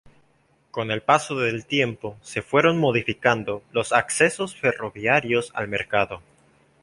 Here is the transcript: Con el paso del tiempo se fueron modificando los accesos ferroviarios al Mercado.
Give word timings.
Con 0.71 0.89
el 0.89 1.03
paso 1.03 1.35
del 1.37 1.67
tiempo 1.67 2.17
se 2.23 2.41
fueron 2.41 2.79
modificando 2.79 3.61
los 3.71 3.91
accesos 3.93 4.55
ferroviarios 4.55 5.51
al 5.53 5.67
Mercado. 5.67 6.23